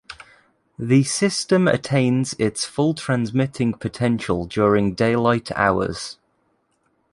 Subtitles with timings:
[0.79, 6.17] The system attains its full transmitting potential during daylight hours.